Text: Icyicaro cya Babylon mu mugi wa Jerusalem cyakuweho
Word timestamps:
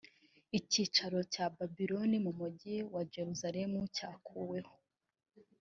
Icyicaro 0.57 1.19
cya 1.33 1.45
Babylon 1.57 2.11
mu 2.25 2.31
mugi 2.39 2.75
wa 2.93 3.01
Jerusalem 3.13 3.71
cyakuweho 3.95 4.73